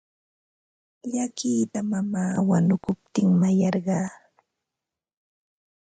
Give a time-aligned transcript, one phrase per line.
[1.11, 4.09] Llakita mamaa wanukuptin mayarqaa.